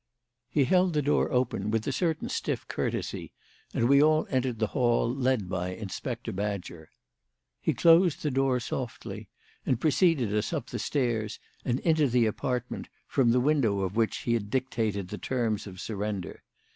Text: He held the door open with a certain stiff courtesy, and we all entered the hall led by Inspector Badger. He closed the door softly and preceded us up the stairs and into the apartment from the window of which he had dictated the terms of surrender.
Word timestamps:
He 0.49 0.63
held 0.63 0.93
the 0.93 1.03
door 1.03 1.31
open 1.31 1.69
with 1.69 1.85
a 1.85 1.91
certain 1.91 2.27
stiff 2.27 2.67
courtesy, 2.67 3.33
and 3.71 3.87
we 3.87 4.01
all 4.01 4.25
entered 4.31 4.57
the 4.57 4.65
hall 4.73 5.13
led 5.13 5.47
by 5.47 5.75
Inspector 5.75 6.31
Badger. 6.31 6.89
He 7.61 7.75
closed 7.75 8.23
the 8.23 8.31
door 8.31 8.59
softly 8.59 9.29
and 9.63 9.79
preceded 9.79 10.33
us 10.33 10.53
up 10.53 10.71
the 10.71 10.79
stairs 10.79 11.39
and 11.63 11.79
into 11.81 12.07
the 12.07 12.25
apartment 12.25 12.89
from 13.05 13.29
the 13.29 13.39
window 13.39 13.81
of 13.81 13.95
which 13.95 14.21
he 14.23 14.33
had 14.33 14.49
dictated 14.49 15.09
the 15.09 15.19
terms 15.19 15.67
of 15.67 15.79
surrender. 15.79 16.41